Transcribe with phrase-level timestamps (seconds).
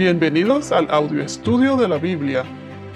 [0.00, 2.42] Bienvenidos al audio estudio de la Biblia.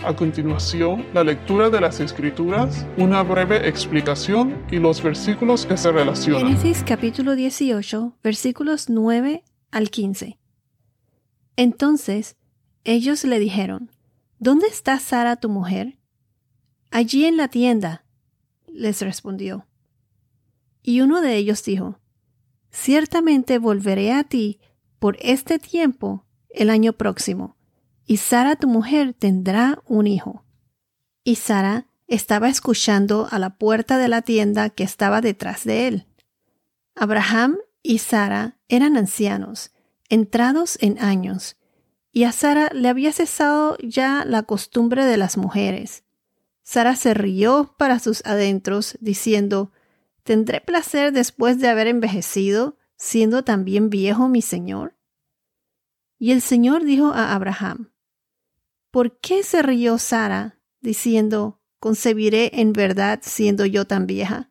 [0.07, 5.93] A continuación, la lectura de las Escrituras, una breve explicación y los versículos que se
[5.93, 6.57] relacionan.
[6.57, 10.39] Génesis capítulo 18, versículos 9 al 15.
[11.57, 12.37] Entonces
[12.85, 13.91] ellos le dijeron,
[14.39, 15.99] ¿Dónde está Sara tu mujer?
[16.91, 18.07] Allí en la tienda,
[18.67, 19.67] les respondió.
[20.83, 21.99] Y uno de ellos dijo,
[22.71, 24.59] Ciertamente volveré a ti
[24.99, 26.25] por este tiempo
[26.55, 27.57] el año próximo,
[28.07, 30.45] y Sara tu mujer tendrá un hijo.
[31.23, 36.07] Y Sara estaba escuchando a la puerta de la tienda que estaba detrás de él.
[36.95, 39.73] Abraham y Sara eran ancianos,
[40.09, 41.57] entrados en años,
[42.13, 46.05] y a Sara le había cesado ya la costumbre de las mujeres.
[46.63, 49.73] Sara se rió para sus adentros, diciendo,
[50.23, 54.95] ¿Tendré placer después de haber envejecido, siendo también viejo mi señor?
[56.19, 57.93] Y el Señor dijo a Abraham,
[58.91, 64.51] ¿por qué se rió Sara, diciendo, concebiré en verdad siendo yo tan vieja?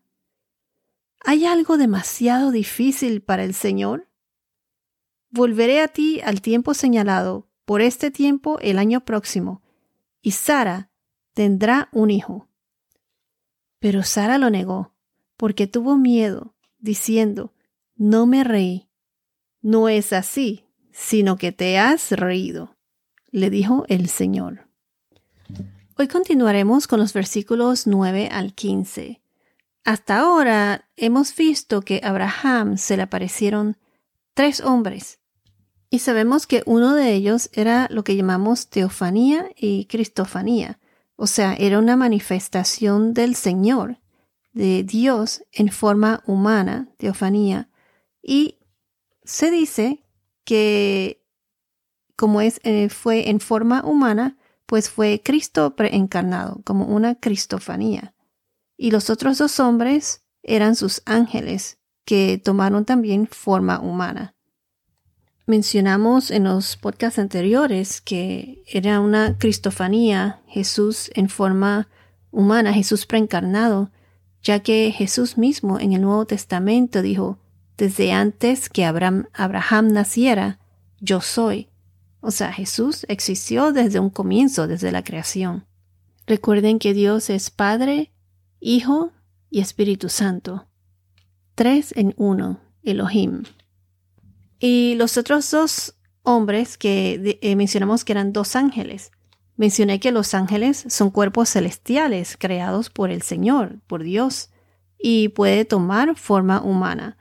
[1.25, 4.09] ¿Hay algo demasiado difícil para el Señor?
[5.29, 9.63] Volveré a ti al tiempo señalado, por este tiempo el año próximo,
[10.21, 10.91] y Sara
[11.33, 12.49] tendrá un hijo.
[13.79, 14.93] Pero Sara lo negó
[15.37, 17.53] porque tuvo miedo, diciendo,
[17.95, 18.89] No me reí.
[19.61, 22.77] No es así, sino que te has reído,
[23.31, 24.69] le dijo el Señor.
[25.97, 29.21] Hoy continuaremos con los versículos 9 al 15.
[29.83, 33.77] Hasta ahora hemos visto que a Abraham se le aparecieron
[34.33, 35.19] tres hombres,
[35.89, 40.79] y sabemos que uno de ellos era lo que llamamos teofanía y cristofanía,
[41.15, 43.99] o sea, era una manifestación del Señor
[44.53, 47.69] de Dios en forma humana, teofanía,
[48.21, 48.57] y
[49.23, 50.02] se dice
[50.43, 51.23] que
[52.15, 58.13] como es, eh, fue en forma humana, pues fue Cristo preencarnado, como una cristofanía.
[58.77, 64.35] Y los otros dos hombres eran sus ángeles, que tomaron también forma humana.
[65.45, 71.89] Mencionamos en los podcasts anteriores que era una cristofanía, Jesús en forma
[72.31, 73.91] humana, Jesús preencarnado,
[74.41, 77.39] ya que Jesús mismo en el Nuevo Testamento dijo,
[77.77, 79.27] desde antes que Abraham,
[79.91, 80.59] naciera,
[80.99, 81.69] yo soy.
[82.21, 85.65] O sea, Jesús existió desde un comienzo, desde la creación.
[86.25, 88.11] Recuerden que Dios es Padre,
[88.59, 89.11] Hijo
[89.49, 90.67] y Espíritu Santo.
[91.55, 93.43] Tres en uno, Elohim.
[94.59, 99.11] Y los otros dos hombres que eh, mencionamos que eran dos ángeles.
[99.57, 104.49] Mencioné que los ángeles son cuerpos celestiales creados por el Señor, por Dios,
[104.97, 107.17] y puede tomar forma humana.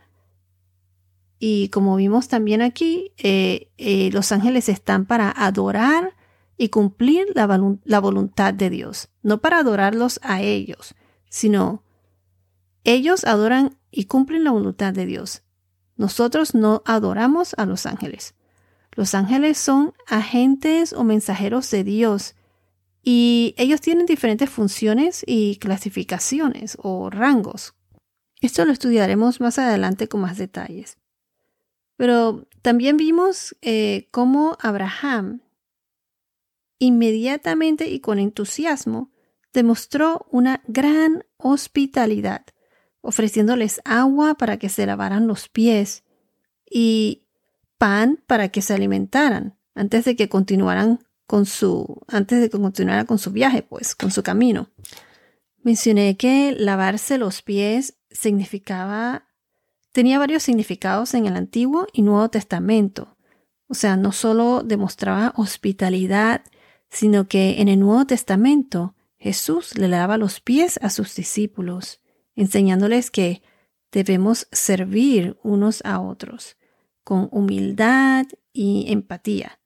[1.44, 6.14] Y como vimos también aquí, eh, eh, los ángeles están para adorar
[6.56, 7.48] y cumplir la,
[7.82, 10.94] la voluntad de Dios, no para adorarlos a ellos,
[11.28, 11.82] sino
[12.84, 15.42] ellos adoran y cumplen la voluntad de Dios.
[15.96, 18.36] Nosotros no adoramos a los ángeles.
[18.92, 22.36] Los ángeles son agentes o mensajeros de Dios
[23.02, 27.74] y ellos tienen diferentes funciones y clasificaciones o rangos.
[28.40, 31.01] Esto lo estudiaremos más adelante con más detalles.
[32.02, 35.40] Pero también vimos eh, cómo Abraham
[36.80, 39.12] inmediatamente y con entusiasmo
[39.52, 42.44] demostró una gran hospitalidad,
[43.02, 46.02] ofreciéndoles agua para que se lavaran los pies
[46.68, 47.28] y
[47.78, 53.04] pan para que se alimentaran antes de que continuaran con su, antes de que continuara
[53.04, 54.70] con su viaje, pues, con su camino.
[55.62, 59.28] Mencioné que lavarse los pies significaba,
[59.92, 63.16] tenía varios significados en el Antiguo y Nuevo Testamento.
[63.68, 66.42] O sea, no solo demostraba hospitalidad,
[66.90, 72.00] sino que en el Nuevo Testamento Jesús le lavaba los pies a sus discípulos,
[72.34, 73.42] enseñándoles que
[73.92, 76.56] debemos servir unos a otros
[77.04, 79.60] con humildad y empatía.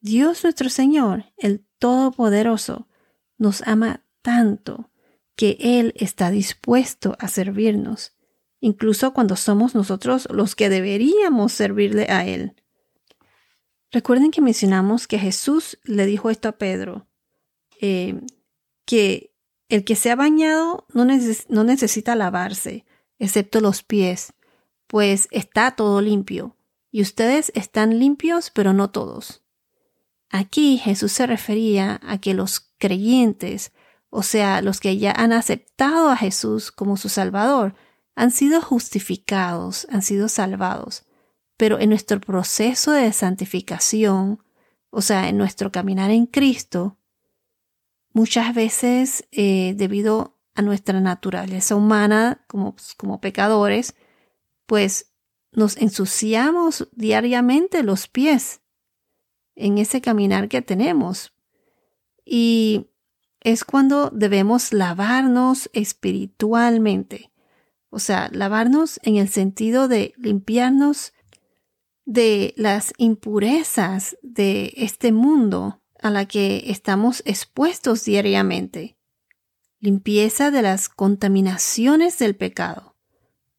[0.00, 2.88] Dios nuestro Señor, el Todopoderoso,
[3.36, 4.90] nos ama tanto
[5.36, 8.17] que Él está dispuesto a servirnos,
[8.60, 12.54] incluso cuando somos nosotros los que deberíamos servirle a Él.
[13.90, 17.06] Recuerden que mencionamos que Jesús le dijo esto a Pedro,
[17.80, 18.20] eh,
[18.84, 19.32] que
[19.68, 21.06] el que se ha bañado no,
[21.48, 22.84] no necesita lavarse,
[23.18, 24.32] excepto los pies,
[24.86, 26.56] pues está todo limpio,
[26.90, 29.42] y ustedes están limpios, pero no todos.
[30.30, 33.72] Aquí Jesús se refería a que los creyentes,
[34.10, 37.74] o sea, los que ya han aceptado a Jesús como su Salvador,
[38.18, 41.04] han sido justificados, han sido salvados,
[41.56, 44.42] pero en nuestro proceso de santificación,
[44.90, 46.98] o sea, en nuestro caminar en Cristo,
[48.12, 53.94] muchas veces eh, debido a nuestra naturaleza humana como, como pecadores,
[54.66, 55.12] pues
[55.52, 58.62] nos ensuciamos diariamente los pies
[59.54, 61.32] en ese caminar que tenemos.
[62.24, 62.88] Y
[63.38, 67.30] es cuando debemos lavarnos espiritualmente.
[67.90, 71.12] O sea, lavarnos en el sentido de limpiarnos
[72.04, 78.96] de las impurezas de este mundo a la que estamos expuestos diariamente.
[79.80, 82.96] Limpieza de las contaminaciones del pecado.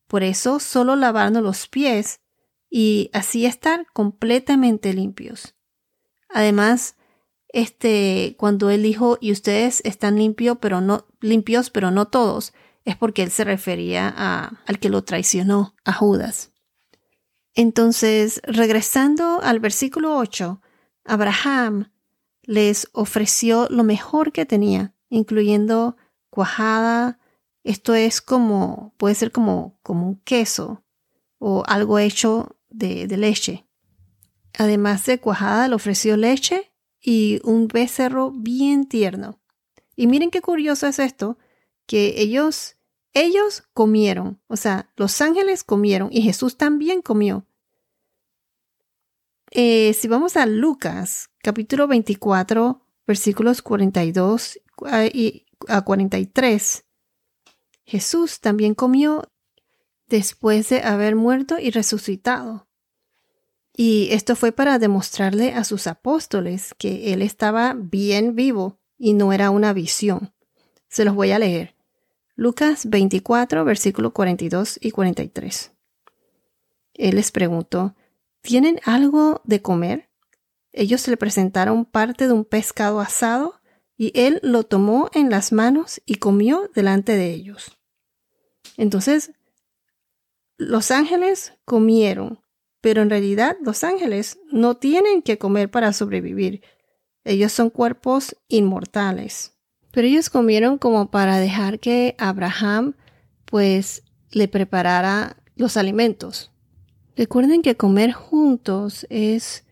[0.07, 2.21] Por eso solo lavarnos los pies
[2.69, 5.55] y así estar completamente limpios.
[6.29, 6.95] Además,
[7.49, 12.53] este, cuando él dijo, y ustedes están limpios, pero no, limpios, pero no todos,
[12.91, 16.51] es porque él se refería a, al que lo traicionó, a Judas.
[17.56, 20.62] Entonces, regresando al versículo 8,
[21.03, 21.91] Abraham
[22.44, 25.97] les ofreció lo mejor que tenía, incluyendo
[26.30, 27.19] cuajada,
[27.63, 30.83] esto es como, puede ser como, como un queso
[31.38, 33.68] o algo hecho de, de leche.
[34.57, 36.71] Además de cuajada, le ofreció leche
[37.01, 39.39] y un becerro bien tierno.
[39.95, 41.38] Y miren qué curioso es esto,
[41.85, 42.77] que ellos,
[43.13, 47.45] ellos comieron, o sea, los ángeles comieron y Jesús también comió.
[49.51, 54.59] Eh, si vamos a Lucas, capítulo 24, versículos 42
[55.67, 56.85] a 43,
[57.83, 59.31] Jesús también comió
[60.07, 62.67] después de haber muerto y resucitado.
[63.75, 69.33] Y esto fue para demostrarle a sus apóstoles que Él estaba bien vivo y no
[69.33, 70.33] era una visión.
[70.89, 71.78] Se los voy a leer.
[72.39, 75.71] Lucas 24, versículos 42 y 43.
[76.94, 77.95] Él les preguntó,
[78.41, 80.09] ¿tienen algo de comer?
[80.71, 83.59] Ellos le presentaron parte de un pescado asado
[83.97, 87.77] y él lo tomó en las manos y comió delante de ellos.
[88.77, 89.31] Entonces,
[90.57, 92.39] los ángeles comieron
[92.81, 96.62] pero en realidad los ángeles no tienen que comer para sobrevivir.
[97.24, 99.58] Ellos son cuerpos inmortales.
[99.91, 102.94] Pero ellos comieron como para dejar que Abraham
[103.45, 106.51] pues le preparara los alimentos.
[107.15, 109.65] Recuerden que comer juntos es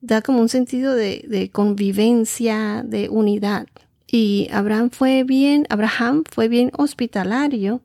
[0.00, 3.66] da como un sentido de, de convivencia, de unidad.
[4.06, 7.80] Y Abraham fue bien, Abraham fue bien hospitalario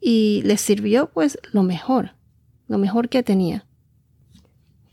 [0.00, 2.12] y les sirvió pues lo mejor,
[2.68, 3.67] lo mejor que tenía.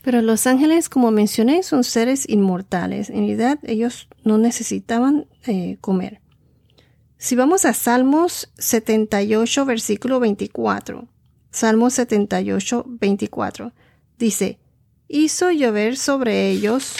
[0.05, 3.09] Pero los ángeles, como mencioné, son seres inmortales.
[3.09, 6.21] En realidad, ellos no necesitaban eh, comer.
[7.17, 11.07] Si vamos a Salmos 78, versículo 24.
[11.49, 13.73] Salmos 78, 24.
[14.19, 14.59] Dice,
[15.07, 16.97] hizo llover sobre ellos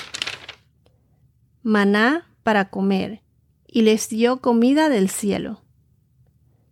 [1.62, 3.22] maná para comer
[3.68, 5.62] y les dio comida del cielo.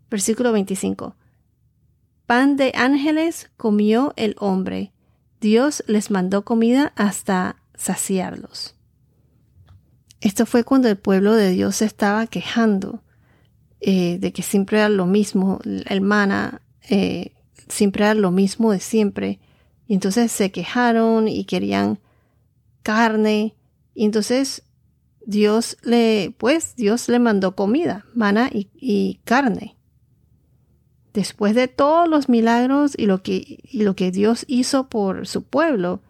[0.10, 1.16] Versículo 25.
[2.26, 4.93] Pan de ángeles comió el hombre
[5.44, 8.76] Dios les mandó comida hasta saciarlos.
[10.22, 13.04] Esto fue cuando el pueblo de Dios se estaba quejando
[13.82, 17.34] eh, de que siempre era lo mismo, el mana eh,
[17.68, 19.42] siempre era lo mismo de siempre.
[19.86, 22.00] Y entonces se quejaron y querían
[22.82, 23.54] carne.
[23.94, 24.64] Y entonces
[25.26, 29.76] Dios le, pues Dios le mandó comida, mana y carne
[31.14, 36.02] después de todos los milagros y lo que, lo que Dios hizo por su pueblo,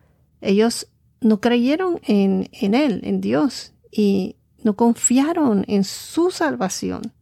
[0.41, 0.87] ellos
[1.21, 7.13] no creyeron en, en Él, en Dios, y no confiaron en su salvación.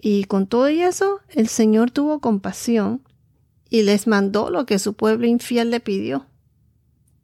[0.00, 3.02] Y con todo eso, el Señor tuvo compasión
[3.70, 6.26] y les mandó lo que su pueblo infiel le pidió.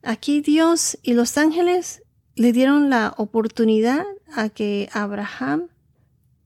[0.03, 2.03] Aquí Dios y los ángeles
[2.37, 5.69] le dieron la oportunidad a que Abraham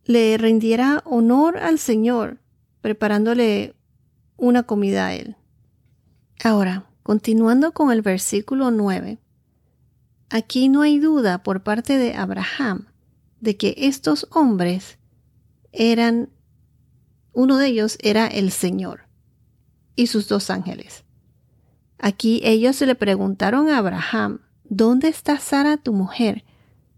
[0.05, 2.42] le rindiera honor al Señor
[2.83, 3.75] preparándole
[4.37, 5.37] una comida a él.
[6.45, 9.19] Ahora, continuando con el versículo 9,
[10.29, 12.89] aquí no hay duda por parte de Abraham
[13.41, 14.99] de que estos hombres
[15.73, 16.29] eran,
[17.33, 19.07] uno de ellos era el Señor
[19.97, 21.05] y sus dos ángeles.
[21.99, 26.45] Aquí ellos le preguntaron a Abraham, ¿dónde está Sara tu mujer?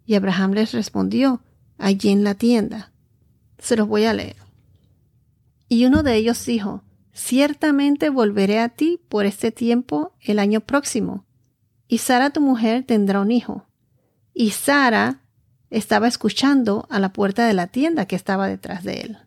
[0.06, 1.42] Y Abraham les respondió,
[1.76, 2.92] allí en la tienda.
[3.58, 4.43] Se los voy a leer.
[5.68, 6.82] Y uno de ellos dijo,
[7.14, 11.24] Ciertamente volveré a ti por este tiempo el año próximo,
[11.86, 13.66] y Sara tu mujer tendrá un hijo.
[14.34, 15.20] Y Sara
[15.70, 19.18] estaba escuchando a la puerta de la tienda que estaba detrás de él.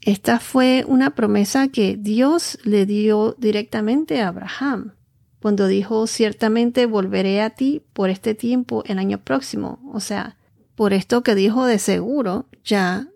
[0.00, 4.94] Esta fue una promesa que Dios le dio directamente a Abraham.
[5.40, 9.80] cuando dijo ciertamente volveré a ti por este tiempo el año próximo.
[9.92, 10.36] O sea,
[10.76, 13.09] por esto que dijo de seguro, ya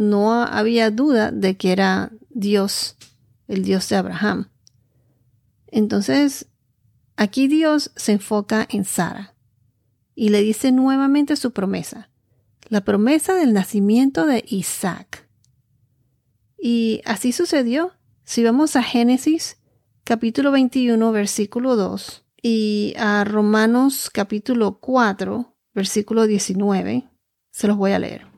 [0.00, 2.96] no había duda de que era Dios,
[3.48, 4.48] el Dios de Abraham.
[5.66, 6.46] Entonces,
[7.16, 9.34] aquí Dios se enfoca en Sara
[10.14, 12.08] y le dice nuevamente su promesa,
[12.70, 15.28] la promesa del nacimiento de Isaac.
[16.58, 17.92] Y así sucedió.
[18.24, 19.58] Si vamos a Génesis
[20.04, 27.06] capítulo 21, versículo 2 y a Romanos capítulo 4, versículo 19,
[27.50, 28.29] se los voy a leer.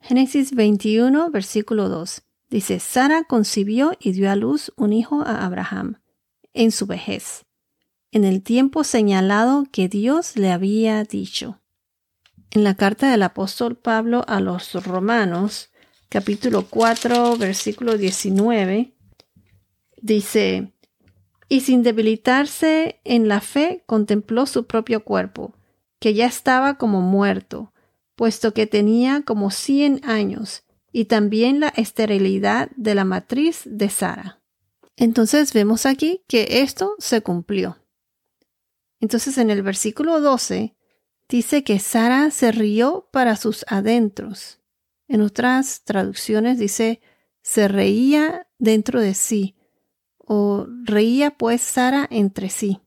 [0.00, 2.22] Génesis 21, versículo 2.
[2.48, 6.00] Dice, Sara concibió y dio a luz un hijo a Abraham
[6.52, 7.44] en su vejez,
[8.10, 11.60] en el tiempo señalado que Dios le había dicho.
[12.50, 15.70] En la carta del apóstol Pablo a los romanos,
[16.08, 18.92] capítulo 4, versículo 19,
[20.02, 20.72] dice,
[21.48, 25.54] y sin debilitarse en la fe contempló su propio cuerpo,
[26.00, 27.72] que ya estaba como muerto,
[28.20, 34.42] puesto que tenía como cien años, y también la esterilidad de la matriz de Sara.
[34.94, 37.78] Entonces vemos aquí que esto se cumplió.
[39.00, 40.76] Entonces en el versículo 12
[41.30, 44.60] dice que Sara se rió para sus adentros.
[45.08, 47.00] En otras traducciones dice
[47.42, 49.56] se reía dentro de sí
[50.18, 52.82] o reía pues Sara entre sí.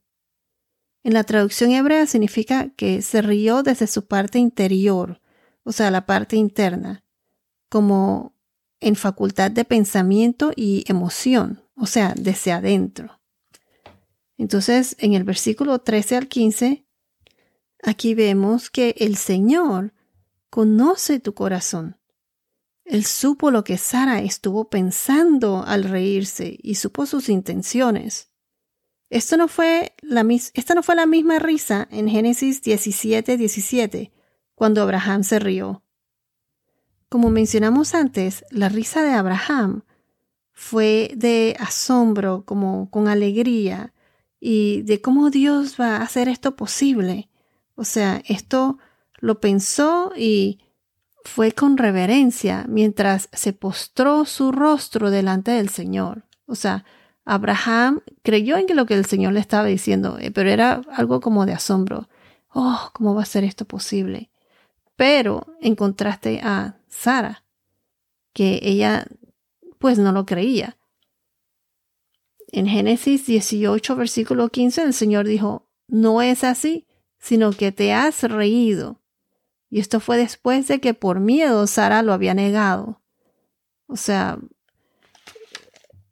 [1.01, 5.23] En la traducción hebrea significa que se rió desde su parte interior,
[5.63, 7.03] o sea, la parte interna,
[7.70, 8.34] como
[8.79, 13.20] en facultad de pensamiento y emoción, o sea, desde adentro.
[14.38, 16.86] Entonces, en el versículo 13 al 15,
[17.82, 19.93] aquí vemos que el Señor
[20.50, 21.98] conoce tu corazón.
[22.86, 28.29] Él supo lo que Sara estuvo pensando al reírse y supo sus intenciones.
[29.10, 34.12] Esto no fue la esta no fue la misma risa en Génesis 17, 17,
[34.55, 35.83] cuando Abraham se rió.
[37.10, 39.83] Como mencionamos antes, la risa de Abraham
[40.51, 43.93] fue de asombro, como con alegría,
[44.39, 47.29] y de cómo Dios va a hacer esto posible.
[47.75, 48.77] O sea, esto
[49.19, 50.60] lo pensó y
[51.24, 56.25] fue con reverencia mientras se postró su rostro delante del Señor.
[56.45, 56.83] O sea,
[57.25, 61.45] Abraham creyó en lo que el Señor le estaba diciendo, eh, pero era algo como
[61.45, 62.10] de asombro.
[62.53, 64.29] Oh, ¿cómo va a ser esto posible?
[65.03, 67.43] Pero en contraste a Sara,
[68.31, 69.05] que ella
[69.77, 70.77] pues no lo creía.
[72.53, 76.88] En Génesis 18, versículo 15, el Señor dijo, no es así,
[77.19, 79.01] sino que te has reído.
[79.69, 83.01] Y esto fue después de que por miedo Sara lo había negado.
[83.88, 84.39] O sea,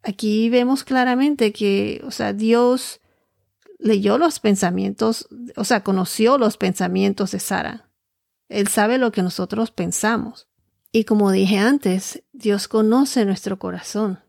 [0.03, 3.00] aquí vemos claramente que, o sea, Dios
[3.79, 7.88] leyó los pensamientos, o sea, conoció los pensamientos de Sara.
[8.51, 10.50] Él sabe lo que nosotros pensamos.
[10.91, 14.20] Y como dije antes, Dios conoce nuestro corazón.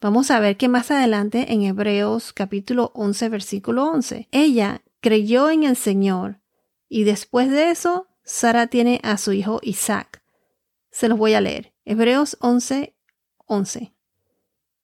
[0.00, 5.64] Vamos a ver que más adelante en Hebreos capítulo 11 versículo 11, ella creyó en
[5.64, 6.40] el Señor
[6.88, 10.22] y después de eso Sara tiene a su hijo Isaac.
[10.90, 11.74] Se los voy a leer.
[11.84, 12.96] Hebreos 11,
[13.44, 13.92] 11.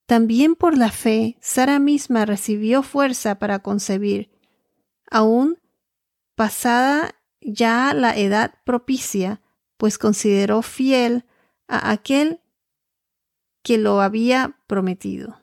[0.05, 4.29] También por la fe, Sara misma recibió fuerza para concebir,
[5.09, 5.57] aún
[6.35, 7.14] pasada
[7.45, 9.41] ya la edad propicia,
[9.77, 11.25] pues consideró fiel
[11.67, 12.41] a aquel
[13.61, 15.39] que lo había prometido.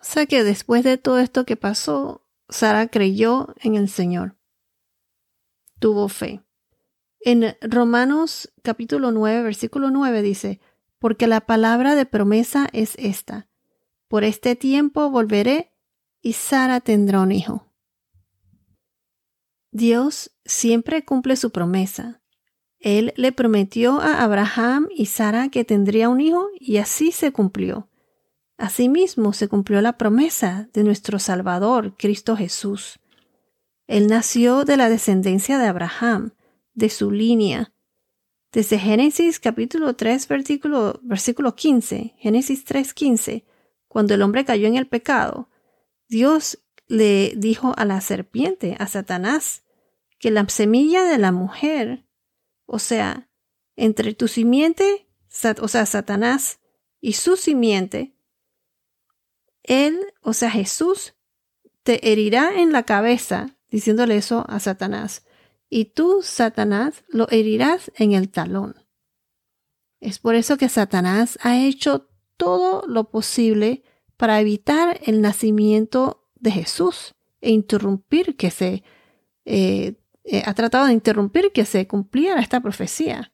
[0.00, 4.36] O sea que después de todo esto que pasó, Sara creyó en el Señor.
[5.78, 6.42] Tuvo fe.
[7.20, 10.60] En Romanos capítulo 9, versículo 9 dice,
[10.98, 13.48] porque la palabra de promesa es esta,
[14.08, 15.72] por este tiempo volveré
[16.22, 17.66] y Sara tendrá un hijo.
[19.72, 22.20] Dios siempre cumple su promesa.
[22.78, 27.88] Él le prometió a Abraham y Sara que tendría un hijo y así se cumplió.
[28.58, 32.98] Asimismo se cumplió la promesa de nuestro Salvador, Cristo Jesús.
[33.86, 36.32] Él nació de la descendencia de Abraham,
[36.74, 37.72] de su línea.
[38.52, 43.44] Desde Génesis capítulo 3 versículo, versículo 15, Génesis 3, 15,
[43.88, 45.50] cuando el hombre cayó en el pecado,
[46.08, 49.65] Dios le dijo a la serpiente, a Satanás,
[50.18, 52.06] que la semilla de la mujer,
[52.64, 53.28] o sea,
[53.76, 55.08] entre tu simiente,
[55.60, 56.60] o sea, Satanás,
[57.00, 58.16] y su simiente,
[59.62, 61.14] él, o sea, Jesús,
[61.82, 65.24] te herirá en la cabeza, diciéndole eso a Satanás,
[65.68, 68.76] y tú, Satanás, lo herirás en el talón.
[70.00, 73.82] Es por eso que Satanás ha hecho todo lo posible
[74.16, 78.82] para evitar el nacimiento de Jesús e interrumpir que se,
[79.44, 79.94] eh,
[80.26, 83.32] eh, ha tratado de interrumpir que se cumpliera esta profecía.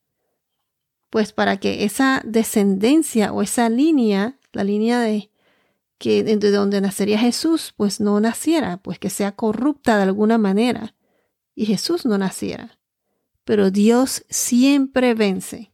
[1.11, 5.30] Pues para que esa descendencia o esa línea, la línea de
[5.99, 10.94] que de donde nacería Jesús, pues no naciera, pues que sea corrupta de alguna manera
[11.54, 12.78] y Jesús no naciera.
[13.44, 15.72] Pero Dios siempre vence.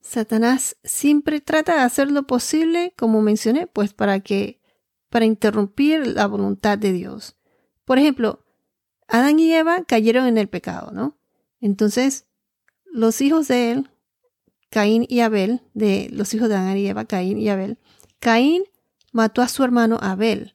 [0.00, 4.60] Satanás siempre trata de hacer lo posible, como mencioné, pues para que
[5.08, 7.36] para interrumpir la voluntad de Dios.
[7.84, 8.44] Por ejemplo,
[9.10, 11.18] Adán y Eva cayeron en el pecado, ¿no?
[11.60, 12.26] Entonces,
[12.84, 13.90] los hijos de él,
[14.70, 17.78] Caín y Abel, de los hijos de Adán y Eva, Caín y Abel,
[18.20, 18.62] Caín
[19.12, 20.54] mató a su hermano Abel.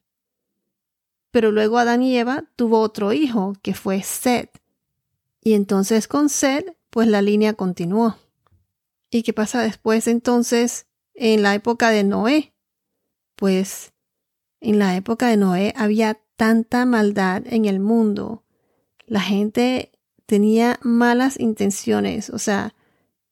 [1.31, 4.61] Pero luego Adán y Eva tuvo otro hijo, que fue Seth.
[5.41, 8.15] Y entonces con Seth, pues la línea continuó.
[9.09, 12.53] ¿Y qué pasa después entonces en la época de Noé?
[13.35, 13.91] Pues
[14.61, 18.44] en la época de Noé había tanta maldad en el mundo.
[19.05, 19.91] La gente
[20.25, 22.73] tenía malas intenciones, o sea,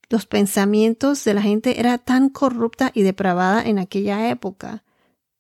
[0.10, 4.84] los pensamientos de la gente era tan corrupta y depravada en aquella época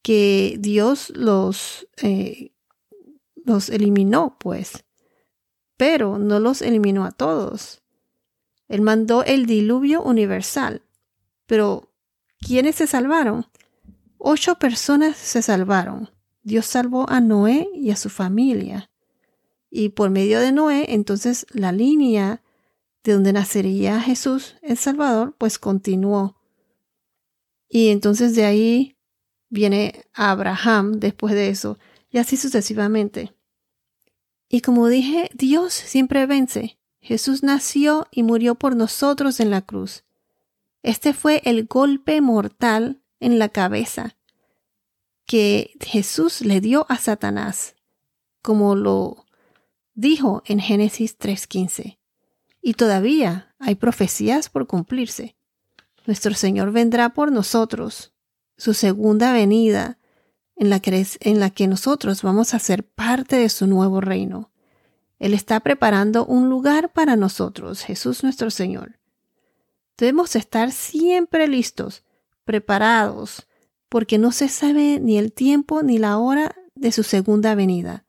[0.02, 2.52] que Dios los, eh,
[3.46, 4.84] los eliminó, pues.
[5.78, 7.82] Pero no los eliminó a todos.
[8.68, 10.82] Él mandó el diluvio universal.
[11.46, 11.92] Pero,
[12.40, 13.48] ¿quiénes se salvaron?
[14.18, 16.10] Ocho personas se salvaron.
[16.44, 18.90] Dios salvó a Noé y a su familia.
[19.76, 22.44] Y por medio de Noé, entonces la línea
[23.04, 26.40] de donde nacería Jesús, el Salvador, pues continuó.
[27.68, 28.98] Y entonces de ahí
[29.50, 31.80] viene Abraham después de eso,
[32.12, 33.34] y así sucesivamente.
[34.48, 36.78] Y como dije, Dios siempre vence.
[37.02, 40.04] Jesús nació y murió por nosotros en la cruz.
[40.84, 44.18] Este fue el golpe mortal en la cabeza
[45.26, 47.76] que Jesús le dio a Satanás,
[48.44, 49.24] como lo
[49.94, 51.98] dijo en Génesis 3.15.
[52.62, 55.36] Y todavía hay profecías por cumplirse.
[56.06, 58.14] Nuestro Señor vendrá por nosotros
[58.58, 59.98] su segunda venida,
[60.56, 60.80] en la,
[61.50, 64.52] que, nosotros vamos a ser parte de su nuevo reino.
[65.20, 69.00] Él está preparando un lugar para nosotros, Jesús nuestro Señor.
[69.98, 72.04] Debemos estar siempre listos,
[72.46, 73.48] preparados,
[73.90, 78.06] porque no se sabe ni el tiempo ni la hora de su segunda venida.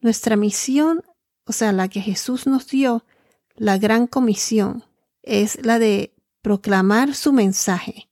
[0.00, 1.02] Nuestra misión,
[1.44, 3.04] o sea, la que Jesús nos dio,
[3.56, 4.84] la gran comisión,
[5.22, 8.08] es la de proclamar su mensaje,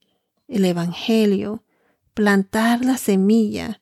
[0.49, 1.65] el Evangelio,
[2.15, 3.81] plantar la semilla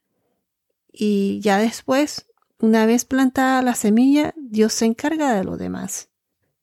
[0.93, 2.27] y ya después,
[2.59, 6.09] una vez plantada la semilla, Dios se encarga de lo demás.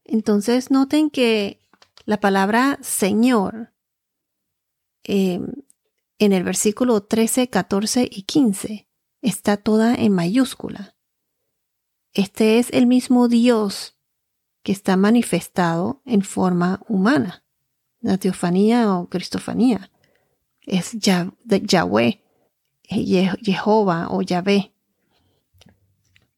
[0.03, 1.61] Entonces noten que
[2.05, 3.71] la palabra Señor
[5.03, 5.53] em,
[6.19, 8.89] en el versículo 13, 14 y 15
[9.21, 10.94] está toda en mayúscula.
[12.15, 13.95] Este es el mismo Dios
[14.63, 17.43] que está manifestado en forma humana,
[18.01, 19.91] la teofanía o cristofanía
[20.65, 22.21] es Yahweh,
[22.83, 24.73] Jehová o Yahvé.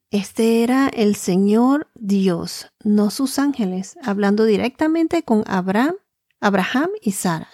[0.10, 5.96] Este era el Señor Dios, no sus ángeles, hablando directamente con Abraham,
[6.40, 7.50] Abraham y Sara.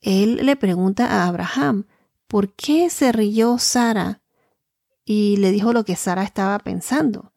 [0.00, 1.86] Él le pregunta a Abraham,
[2.26, 4.19] ¿por qué se rió Sara?
[5.04, 7.32] Y le dijo lo que Sara estaba pensando.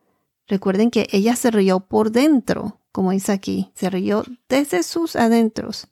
[0.47, 5.88] Recuerden que ella se rió por dentro, como dice aquí, se rió desde sus adentros.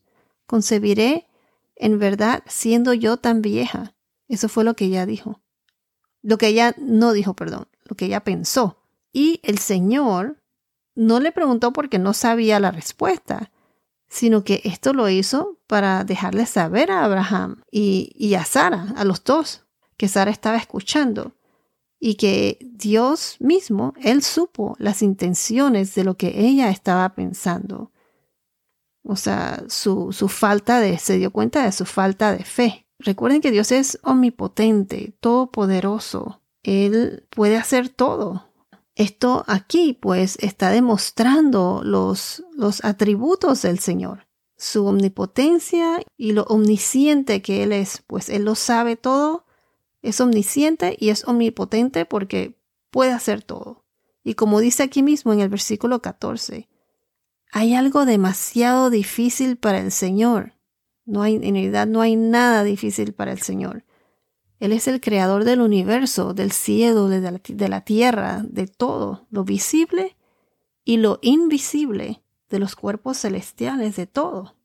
[0.45, 1.27] Concebiré
[1.75, 3.95] en verdad, siendo yo tan vieja.
[4.27, 5.41] Eso fue lo que ella dijo.
[6.21, 8.77] Lo que ella no dijo, perdón, lo que ella pensó.
[9.11, 10.41] Y el Señor
[10.93, 13.51] no le preguntó porque no sabía la respuesta,
[14.09, 19.03] sino que esto lo hizo para dejarle saber a Abraham y, y a Sara, a
[19.03, 19.65] los dos,
[19.97, 21.33] que Sara estaba escuchando
[22.03, 27.91] y que Dios mismo, Él supo las intenciones de lo que ella estaba pensando.
[29.03, 32.87] O sea, su, su falta de, se dio cuenta de su falta de fe.
[32.97, 36.41] Recuerden que Dios es omnipotente, todopoderoso.
[36.63, 38.49] Él puede hacer todo.
[38.95, 47.43] Esto aquí pues está demostrando los, los atributos del Señor, su omnipotencia y lo omnisciente
[47.43, 49.45] que Él es, pues Él lo sabe todo,
[50.01, 52.57] es omnisciente y es omnipotente porque
[52.89, 53.85] puede hacer todo.
[54.23, 56.67] Y como dice aquí mismo en el versículo 14,
[57.51, 60.53] hay algo demasiado difícil para el Señor.
[61.05, 63.83] No hay, en realidad no hay nada difícil para el Señor.
[64.59, 69.25] Él es el creador del universo, del cielo, de la, de la tierra, de todo,
[69.31, 70.15] lo visible
[70.85, 74.55] y lo invisible, de los cuerpos celestiales, de todo.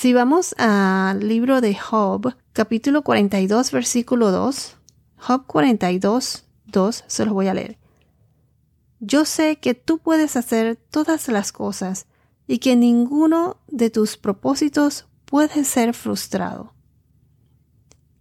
[0.00, 4.76] Si vamos al libro de Job, capítulo 42, versículo 2,
[5.16, 7.78] Job 42, 2, se los voy a leer.
[9.00, 12.06] Yo sé que tú puedes hacer todas las cosas
[12.46, 16.74] y que ninguno de tus propósitos puede ser frustrado.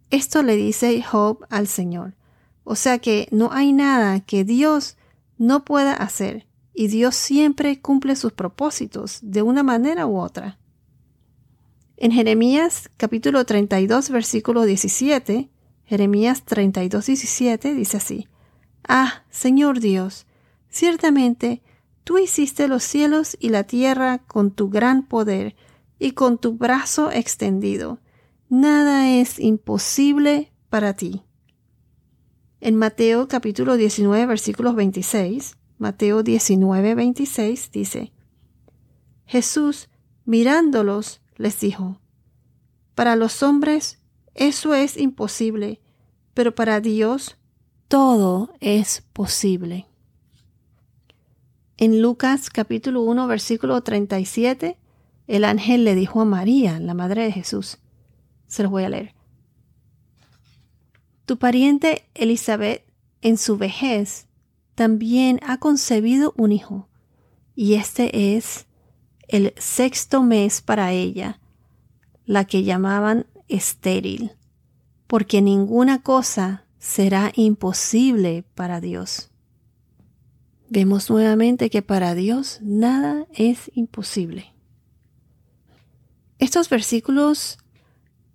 [0.10, 2.16] Esto le dice Job al Señor.
[2.64, 4.98] O sea que no hay nada que Dios
[5.38, 10.58] no pueda hacer y Dios siempre cumple sus propósitos de una manera u otra.
[12.00, 15.50] En Jeremías capítulo 32 versículo 17,
[15.84, 18.28] Jeremías 32 17 dice así,
[18.88, 20.28] Ah, Señor Dios,
[20.70, 21.64] ciertamente
[22.04, 25.56] tú hiciste los cielos y la tierra con tu gran poder
[25.98, 28.00] y con tu brazo extendido.
[28.48, 31.24] Nada es imposible para ti.
[32.62, 38.14] En Mateo capítulo 19 versículos 26, Mateo 19 26 dice,
[39.26, 39.90] Jesús,
[40.26, 42.00] mirándolos, les dijo,
[42.96, 44.00] Para los hombres
[44.36, 45.82] eso es imposible,
[46.34, 47.38] pero para Dios
[47.88, 49.88] todo es posible.
[51.78, 54.78] En Lucas capítulo 1 versículo 37,
[55.26, 57.80] el ángel le dijo a María, la madre de Jesús,
[58.48, 59.16] se los voy a leer.
[61.26, 62.84] Tu pariente Elizabeth
[63.22, 64.28] en su vejez
[64.76, 66.88] también ha concebido un hijo,
[67.56, 68.67] y este es
[69.28, 71.40] el sexto mes para ella,
[72.26, 74.32] la que llamaban estéril,
[75.08, 79.30] porque ninguna cosa será imposible para Dios.
[80.70, 84.54] Vemos nuevamente que para Dios nada es imposible.
[86.40, 87.58] Estos versículos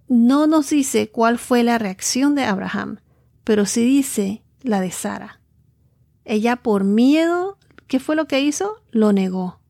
[0.09, 2.99] no nos dice cuál fue la reacción de Abraham,
[3.45, 5.41] pero sí dice la de Sara.
[6.25, 8.83] Ella por miedo, ¿qué fue lo que hizo?
[8.91, 9.62] Lo negó.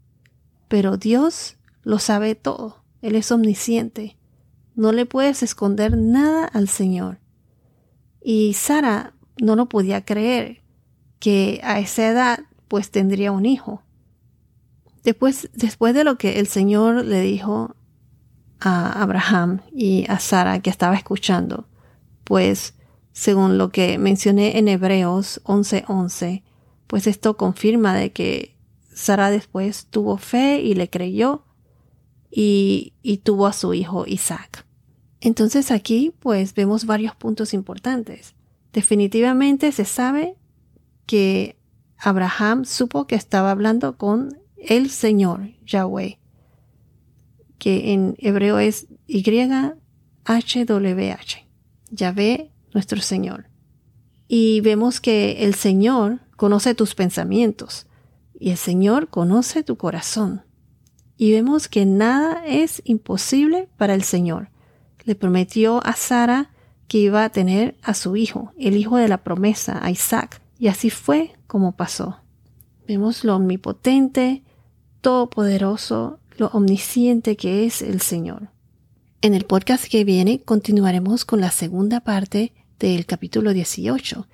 [0.72, 2.82] Pero Dios lo sabe todo.
[3.02, 4.16] Él es omnisciente.
[4.74, 7.18] No le puedes esconder nada al Señor.
[8.22, 10.62] Y Sara no lo podía creer
[11.18, 13.82] que a esa edad pues tendría un hijo.
[15.04, 17.76] Después, después de lo que el Señor le dijo
[18.58, 21.68] a Abraham y a Sara que estaba escuchando,
[22.24, 22.76] pues
[23.12, 26.44] según lo que mencioné en Hebreos 11:11,
[26.86, 28.56] pues esto confirma de que
[28.94, 31.44] Sara después tuvo fe y le creyó
[32.30, 34.66] y, y tuvo a su hijo Isaac.
[35.20, 38.34] Entonces aquí pues vemos varios puntos importantes.
[38.72, 40.36] Definitivamente se sabe
[41.06, 41.56] que
[41.98, 46.18] Abraham supo que estaba hablando con el Señor Yahweh,
[47.58, 49.76] que en hebreo es YHWH,
[51.90, 53.46] Yahvé nuestro Señor.
[54.26, 57.86] Y vemos que el Señor conoce tus pensamientos
[58.42, 60.42] y el Señor conoce tu corazón.
[61.16, 64.50] Y vemos que nada es imposible para el Señor.
[65.04, 66.50] Le prometió a Sara
[66.88, 70.42] que iba a tener a su hijo, el hijo de la promesa, a Isaac.
[70.58, 72.18] Y así fue como pasó.
[72.88, 74.42] Vemos lo omnipotente,
[75.02, 78.48] todopoderoso, lo omnisciente que es el Señor.
[79.20, 84.26] En el podcast que viene continuaremos con la segunda parte del capítulo 18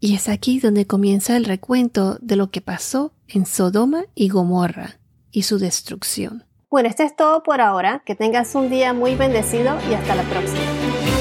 [0.00, 4.98] y es aquí donde comienza el recuento de lo que pasó en Sodoma y Gomorra
[5.30, 6.44] y su destrucción.
[6.70, 8.02] Bueno, esto es todo por ahora.
[8.06, 11.19] Que tengas un día muy bendecido y hasta la próxima.